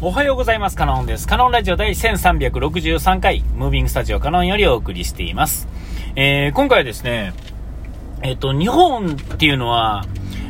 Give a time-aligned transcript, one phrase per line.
[0.00, 0.76] おはようございます。
[0.76, 1.26] カノンです。
[1.26, 5.68] カノンラジオ第1363回、ムービングスタジオカノンよりお送りしています。
[6.16, 7.32] えー、今回はですね、
[8.20, 10.04] えっ、と、日本っていうのは、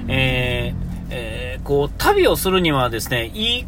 [0.09, 3.67] えーえこう、旅をするにはですね、いい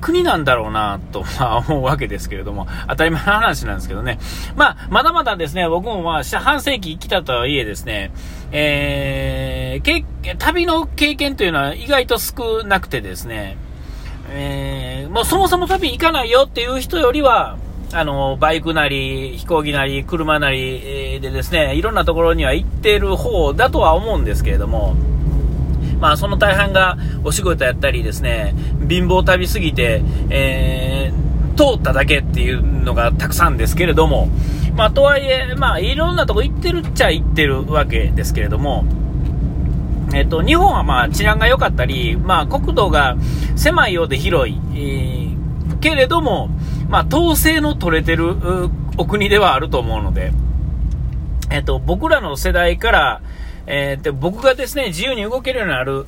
[0.00, 4.18] 国なんだろうなと、 まあ、思うわけですけれども、当たり前の話なんですけどね。
[4.54, 8.12] まあ、まだまだですね、僕もまあ、半世紀生きたとはいえですね、
[8.52, 10.04] えー、け
[10.36, 13.56] 旅の経験というのは意外と少なくてですね、
[14.30, 17.56] えー、もうそもそも旅行かないよっていう人よりは、
[17.92, 24.96] あの、バイクなり、飛行機なり、車なりでですね、いろんなところには行ってる方だとは思うんですけれども、
[26.00, 28.54] まあ、その大半がお仕事やったりですね、
[28.88, 34.28] 貧乏旅すぎて、えー、通っただけっていうのがたくさんですけれども、
[34.74, 38.84] まあ、とはいえ、まあ、いろんなとこ行ってるっちゃ行ってるわけですけれども、
[40.16, 43.16] えっと、日本はまあ治安が良かったり、まあ、国土が
[43.54, 45.36] 狭いようで広い、えー
[45.78, 46.48] けれども、
[46.88, 48.34] まあ、統制の取れてる
[48.96, 50.32] お国ではあると思うので、
[51.50, 53.20] えっと、僕らの世代から、
[53.66, 56.06] えーで僕がですね、自由に動けるようになる、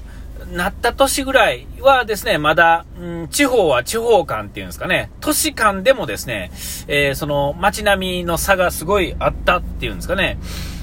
[0.52, 6.50] なった年ぐらいはですね、まだ、うん、地方は地方間っていうんですかね、都市間でもですね、
[6.88, 10.38] えーその街並みの差がすごいあったっていうんですかね、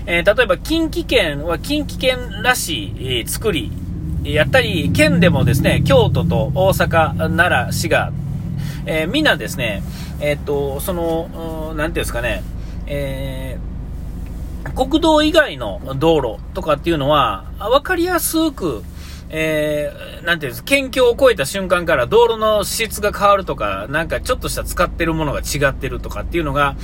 [0.07, 3.71] えー例えば近畿圏は近畿圏らしい、えー作り、
[4.23, 8.11] やったり、県でもですね、京都と大阪、奈良、滋賀、
[8.85, 9.83] えーみんなですね、
[10.19, 12.43] えーっと、その、なんていうんですかね、
[12.87, 13.75] えー
[14.73, 18.83] 国道以外の道路とかっていうのは、分かりやすく、
[19.29, 26.75] えー、なんていうんです、県境を越えた瞬間から道路の質が変わるとか、なんかちょっとした使ってるものが違ってるとかっていうのが、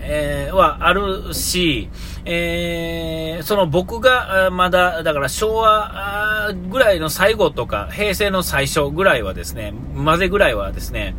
[0.00, 1.90] えーはあるし、
[2.24, 11.14] えーその僕がまだ、だから昭和ぐらいの最後とか、平成の最初ぐらいはですね、までぐらいはですね、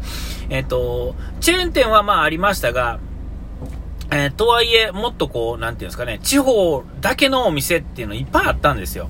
[0.50, 3.00] えっ、と、チェーン店はまあありましたが、
[4.12, 9.10] えーとはいえ、もっとこう、なんていうんですかね、地方だけのお店っていうのいっぱいあったんですよ。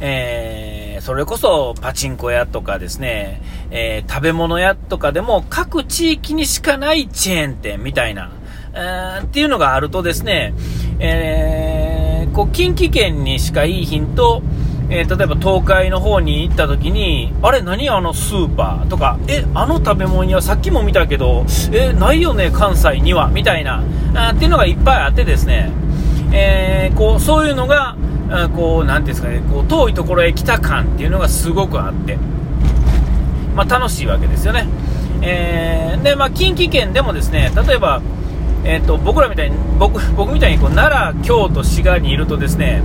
[0.00, 8.30] えーそれこそパチンコ屋とかですね、えー食べ物屋とかでも各地域にしかないチェーン店みたいな、
[8.72, 10.54] えーっていうのがあるとですね、
[10.98, 14.42] えーこう、近畿圏にしかいい品と、
[14.88, 23.82] えー例えば東海の方に行った時に、あれ何あのスーパーとか、え、あの食べ物屋さっきも見たけど、え、ないよね関西には、みたいな、
[24.14, 25.70] あーっていうのがいっぱいあってですね、
[26.32, 27.96] えーこう、そういうのが、
[28.42, 32.18] あこう、なんていうんですかね、こう、遠いところへ来た感っていうのがすごくあって、
[33.54, 34.66] まあ楽しいわけですよね。
[35.22, 38.02] えーで、まあ近畿圏でもですね、例えば、
[38.64, 42.82] えっ、と、僕らみたいに、僕、僕みたいにこう、奈良、京都、滋賀にいるとですね、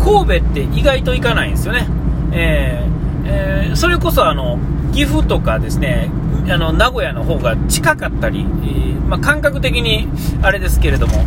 [0.00, 1.86] 神戸って意外と行かないんですよね。
[2.32, 2.92] えー
[3.24, 4.58] えーそれこそあの、
[4.92, 6.10] 岐阜とかですね、
[6.48, 10.08] あの、名古屋の方が近かったり、えーまあ感覚的に
[10.42, 11.24] あれですけれども、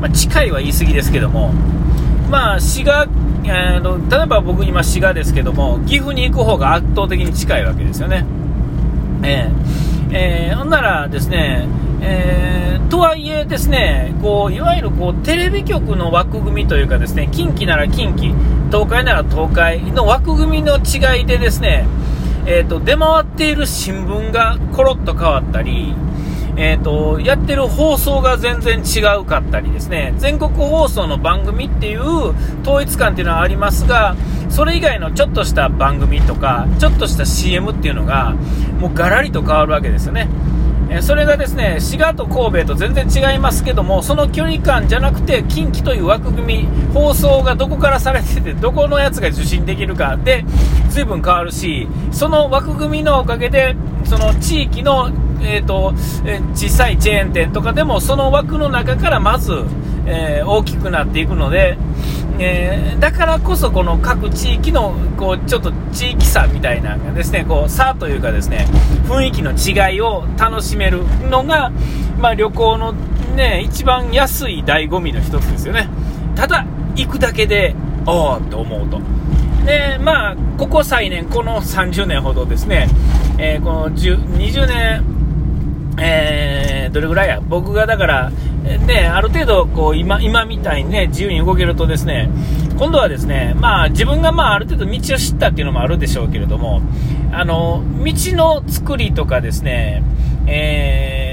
[0.00, 1.52] まあ近いは言い過ぎですけども、
[2.30, 3.06] まあ、滋賀、
[3.44, 8.24] えーの例えば僕今滋賀ですけども、岐阜に行く方が圧倒的に近いわけですよね。
[9.22, 11.66] えーえーほんならですね、
[12.00, 18.32] えーとはいえですね、こう、いわゆるこう、テレビ局の枠組みというかですね、近畿なら近畿、
[18.70, 21.84] 東海なら東海の枠組みの違いでですね、
[22.46, 25.94] えーと、出回っている新聞がコロッと変わったり、
[26.56, 34.16] えー、とやってる放送が全然違うかったりですね全国放送の番組っていう統一感っていうのはありますが
[34.48, 38.34] それ以外のちょっとした番組とかちょっとした CM っていうのが
[38.80, 40.28] もうガラリと変わるわけですよね。
[40.88, 50.44] えそれがですね滋賀と神戸と全然違いますけどもその距離感じゃなくて近畿という枠組み放送がどこからされててどこのやつが受信できるかで
[50.90, 53.74] 随分変わるしその枠組みのおかげで
[54.04, 55.10] その地域の、
[55.42, 59.52] えーとえー小さいチェーン店とかでもその枠の中からまず、
[60.06, 61.76] えー大きくなっていくので、
[62.38, 68.66] えーだからこそこの各地域のこうちょっと地域差みたいなですねこう差というかですね
[69.08, 71.70] 雰囲気の違いを楽しめるのが、
[72.18, 72.92] まあ、旅行の、
[73.36, 75.88] ね、一番安い醍醐味の一つですよね。
[76.34, 76.66] ただ
[76.96, 77.74] 行くだけで
[78.06, 79.00] おおと思うと。
[79.66, 82.88] でまあここ最年この30年ほどですね、
[83.38, 92.30] えーこの10 20年えーどれぐらいや僕がだから、ね、ある程度こう今今みたいにね自由に動けるとですね
[92.78, 96.80] 今度はですねまあ自分がまあある程度道を知ったっていうのもあるでしょうけれども
[97.32, 100.02] あの道の作りとかですね、
[100.46, 101.25] え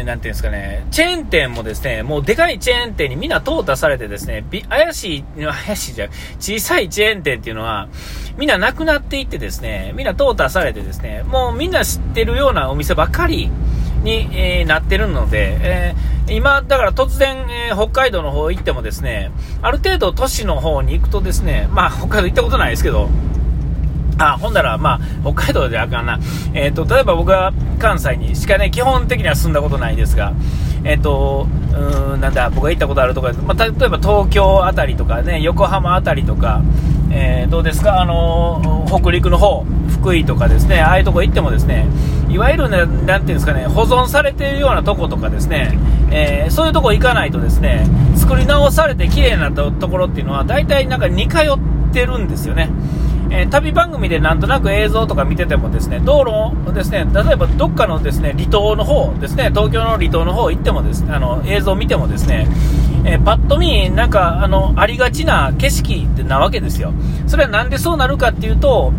[0.00, 5.24] えー、なんていうんですかね、チェーン店もですね、もうでかいチェーン店にみんな淘汰されてですね、怪しい、
[5.66, 6.08] 怪しいじゃ
[6.38, 7.88] 小さいチェーン店っていうのは、
[8.36, 13.50] みんななくなっていってですね、みんな淘汰されてですね、もうみんな知ってるようなお店ばっかり
[14.02, 19.30] に、えー、なってるので、えー、今、だから突然、えー、北海道の方行ってもですね、
[19.62, 23.10] ある程度都市の方に行くとですね、まあ北海道行ったことないですけど、
[24.20, 26.18] あ、ほんだら、まあ、北海道であかんな。
[26.52, 30.32] えっ、ー、と、例えば僕は関西にしかね、基本的には住んだことないですが、
[30.84, 36.62] えっ、ー、と、うん、なんだ、僕が行ったことあるところまあ、例えば東京あたりとかね、横浜あたりとか、
[37.12, 41.86] えー、どうですか、あの北陸の方、福井とかですね、ああいうとこ行ってもですね、
[42.28, 45.78] いわゆるね、なんていうんですかね、保存されているようなとことかですね、
[46.10, 47.86] えー、そういうとこ行かないとですね、
[48.16, 52.70] 作り直されて綺麗なところっていうのは、大体なんか似通ってるんですよね。
[53.30, 62.48] えー、旅番組でなんとなく映像とか見ててもですね、道路ですね、例えばどっかのですね、離島の方ですね、東京の離島の方行ってもですね、あの、映像見てもですね、
[63.04, 66.92] えー、パッと見、なんか、あの、ありがちな景色ってなわけですよ。
[67.26, 68.92] それはなんでそうなるかっていうと、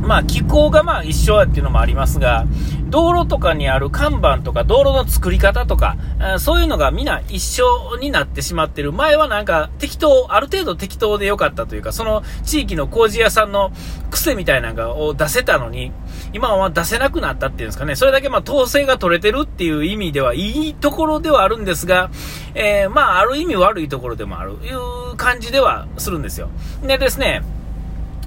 [0.00, 2.46] まあ、気候がまあ一緒やっていうのもありますが、
[2.88, 5.96] 道路とかにある看板とか道路の作り方とか、
[6.38, 8.92] そういうのがみんな一緒になってしまってる。
[8.92, 13.72] 前はなんか適当、ある程度適当でよかったというか、その地域の工事屋さんの
[14.10, 15.92] 癖みたいなのを出せたのに、
[16.32, 17.96] 今は出せなくなったっていうんですかね。
[17.96, 22.10] それだけまあ統制が取れてるっていう意味ではいいところではあるんですが、
[22.54, 26.48] えー、まあある意味悪いところでもあると、いう感じではするんですよ。
[26.82, 27.42] でですね、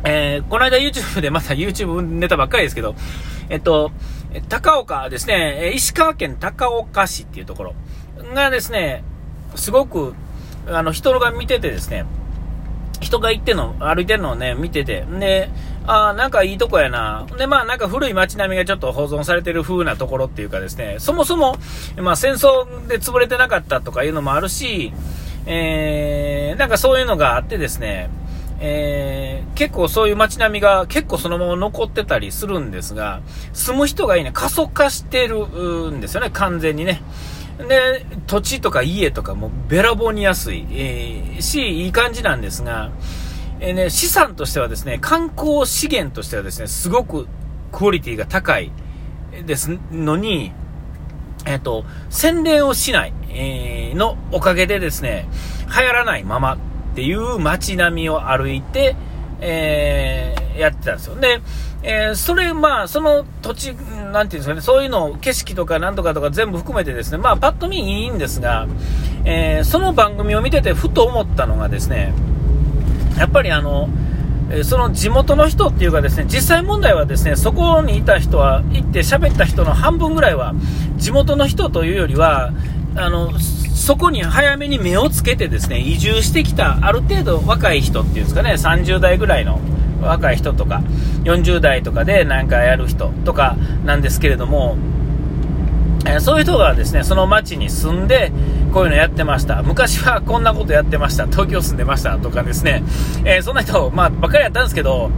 [0.03, 2.95] えー、この間 YouTube でまた YouTube ネタばっかりですけど、
[3.49, 3.91] えっと、
[4.49, 7.75] 高岡ですね、石川県高岡市っていうところ
[8.33, 9.03] がですね、
[9.55, 10.13] すごく、
[10.67, 12.05] あの、人が見ててですね、
[13.01, 15.49] 人が行っての、歩いてるのをね、見てて、で、
[15.85, 17.25] ああ、なんかいいとこやな。
[17.37, 21.57] で、まあなんか古い街並みがちょっと保存されてる風なところっていうかですね、そもそも、
[21.97, 24.93] まあ戦争で潰れてなかったとかいうのもあるし、
[25.47, 28.09] えー、なんかそういうのがあってですね、
[28.63, 33.21] えー、結構そういう街並みが結構そのまま残ってたりするんですが、
[33.53, 37.01] 住む人がいいね、過疎化してるんですよね、完全にね。
[37.67, 42.91] で、土地とか家とかもべらぼうに安い、えー、し、いい感じなんですが、
[43.59, 47.27] えー、ね、資産としてはですね、観光資源としてはですね、すごく
[47.71, 48.71] クオリティが高い
[49.43, 50.53] ですのに、
[51.47, 55.27] えっ、と、洗礼をしない、え、のおかげでですね、
[55.67, 56.57] 流行らないまま
[56.91, 58.95] っていう街並みを歩いて、
[59.39, 61.15] えー、やってたんですよ。
[61.15, 61.41] で、
[61.83, 63.73] えー、それ、まあ、その土地、
[64.11, 68.67] なんていうんですかね、そういうの、景色とかなんとかとか全部含めてですね、まあ、パッと見いいんですが、
[69.25, 72.13] えー、その番組を見ててふと思ったのがですね、
[73.17, 73.89] やっぱりあの、
[74.63, 80.53] その地元の人っていうかですね、実際問題はですね、そこにいた人は、行って喋った人の半分ぐらいは、
[80.97, 82.51] 地元の人というよりは、
[82.95, 83.31] あの、
[83.81, 89.59] そこに早めに目をつけてですね、移住してきた、ある程度若い人っていうんですかね、30代ぐらいの
[90.03, 90.83] 若い人とか、
[91.23, 94.77] 40代とかでなんかやる人とかなんですけれども、
[96.05, 98.31] え、そういう人がですね、その町に住んで、
[98.71, 99.63] こういうのやってました。
[99.63, 101.25] 昔はこんなことやってました。
[101.25, 102.83] 東京住んでましたとかですね、
[103.25, 105.09] えー、そんな人、まあ、ばっかりやったんですけど、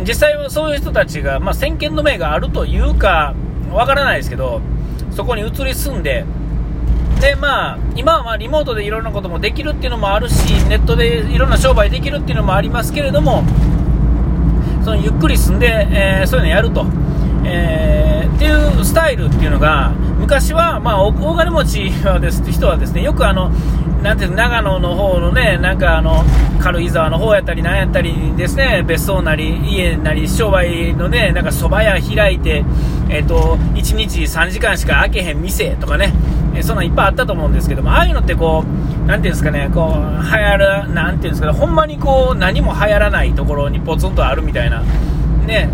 [0.00, 3.34] 実際はそういう人たちが、まあ、先見の明があるというか、
[3.70, 4.60] わからないですけど、
[5.12, 6.24] そこに移り住んで、
[7.20, 13.44] で、まあ、今はリモートでいろんなこともできるっていうのもあるし、ネットでいろんな商売できるっていうのもありますけれども、
[14.84, 16.86] そのゆっくり住んで、えー、そういうのやると、
[17.44, 23.50] えー、っていうスタイルっていうのが、昔は、まあ、大金持ちはです人はですね、よくあの、
[24.02, 26.24] なんていう長野の方のね、なんかあの、
[26.60, 32.64] 軽井沢の方やったり、なんやったりですね、別荘なり、家なり、商売のね、なんか蕎麦屋開いて、
[33.08, 36.12] えっ、ー、と、1日3時間しか開けへん店とかね、
[36.54, 44.82] えそんないっぱいあったと思うんですけども、ああいうのってこう、なんていうんですかね、こう、流行る、なんていうんですかね、ほんまにこう、何も流行らないところにポツンとあるみたいな、
[45.46, 45.68] ね、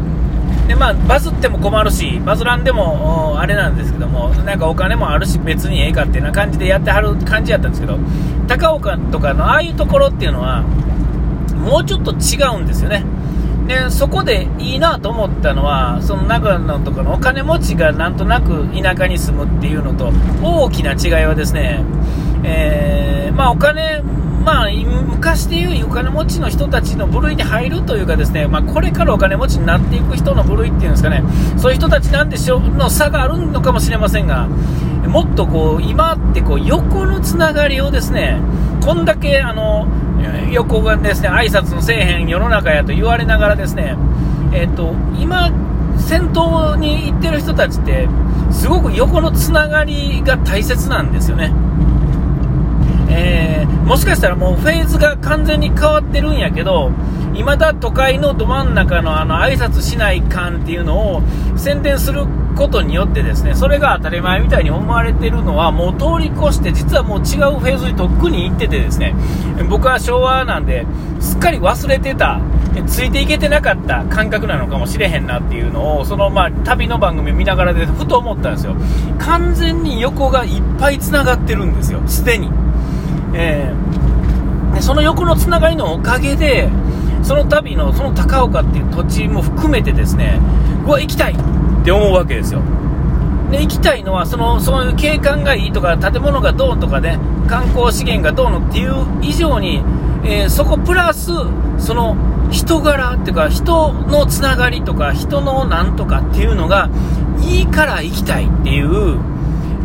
[0.67, 7.99] でまあ、バズっても困るし、バズらんでもあれなんですけども、なんかお金もあるし、別にええかっていうな感じでやってはる感じやったんですけど、
[8.47, 13.05] 高岡とかのああいうところっていうのは、もうちょっと違うんですよね。
[13.71, 20.13] でそこでいいなと思ったのはその長野とかのお金持ちがなんとなく田舎に住むっていうのと
[20.43, 21.85] 大きな違いはですね、
[22.43, 24.03] えー、まあ、お金
[24.45, 31.23] まあ、昔でいうお金持ちの人たちの部類に入るというかですね、まあ、これからお金持ちになっていく人の部類っていうんですかね、
[31.59, 34.49] そういう人たちなんでしょうの差があるのかもしれませんが、
[35.07, 38.41] もっとこう、今ってこう、横のつながりをですね、
[38.83, 39.87] こんだけあの、
[40.53, 43.97] 横がですね、挨拶のせえへん世の中やと言われながらですね、
[44.53, 45.51] えっ、ー、と、今、
[45.99, 48.09] 先頭に行ってる人たちって、
[48.51, 51.53] すごく横のつながりが大切なんですよね。
[53.09, 56.91] えー、もしかしたらもうフェーズが完全に変わってるんやけど、
[57.43, 61.23] 未だ都会のど真ん中のあの挨拶しない感っていうのを
[61.57, 69.15] 宣伝することによってですね、それが当たり前みたいに思われてるのはもう通り越して実はもう違うフェーズにとっくに行っててですね、
[69.69, 70.87] 僕は昭和なんで、
[71.21, 72.41] すっかり忘れてた、
[72.87, 78.75] ついていけてなかった感覚なのかもしれへんなっていうのを、そのまあ旅の番組を見ながらでふと思ったんですよ。
[79.19, 82.51] 完全に横がいっぱい繋がってるんですよ、すでに。
[83.33, 86.69] えー、でその横のつながりのおかげで、
[87.31, 90.41] その旅のその高岡っていう土地も含めてですね、
[90.85, 92.61] うわ、行きたいって思うわけですよ。
[93.53, 99.81] で、行きたいのは、その、そういう景観がいいとか、建物がどうとかね、観光資源がどうのっていう以上に、
[100.25, 101.31] えー、そこプラス、
[101.79, 102.17] その、
[102.51, 106.91] 人柄っていうか、人のつながりとか、人のなんとかっていうのが、
[107.41, 109.21] いいから行きたいっていう、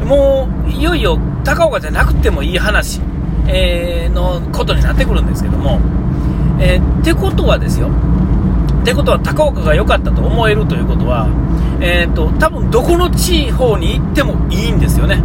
[0.04, 3.02] もう、いよいよ高岡じゃなくてもいい話、
[3.46, 5.80] えー、のことになってくるんですけども、
[6.60, 7.90] えー、ってことはですよ、
[8.82, 11.28] ってことは高岡が良かったと思えるということは、
[11.82, 15.22] えーと、多分どこの地方に行ってもいいんですよね、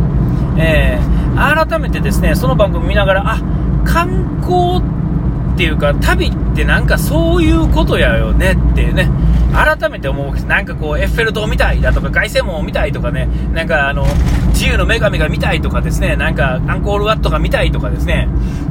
[0.59, 3.41] えー、改めてですねその番組見ながら、あ
[3.85, 9.11] 観光っていうか、旅ってなんかそういうことやよねっていうね、
[9.53, 14.07] 改めて思うなんかこう、エッフェル塔みたいだとか、凱旋門みたいとかね、なんかあの、
[14.53, 18.29] 自由の女神が見たいとかですね、なんかアンコールワットが見たいとかですね、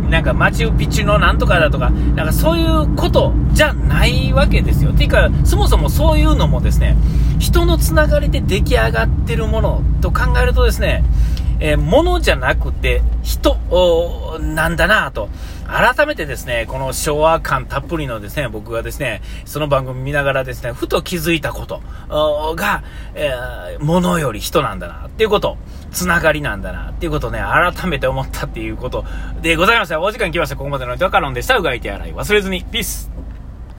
[0.09, 4.91] なんかマチュピチュのなんとかだとか、なんかそういうことじゃないわけですよ。
[4.91, 6.97] ていうか、そもそもそういうのもですね、
[7.39, 11.03] 人のつながりで出来上がってるものと考えるとですね、
[11.59, 13.57] えー、物じゃなくて人
[14.39, 15.29] なんだなと。
[15.69, 21.83] 改めてですね、この昭和感たっぷりのですね、僕がですね、その番組見ながらですね、ふと気づいたこと
[22.55, 25.57] が、えー、物より人なんだなっていうこと、
[25.91, 29.05] つながりなんだなっていうことをね、改めて思ったっていうこと
[29.43, 30.01] でございました。
[30.01, 30.55] お時間来ました。
[30.55, 31.55] ここまでのドカロンでした。
[31.55, 32.63] うがいて洗い忘れずに。
[32.63, 33.18] ピース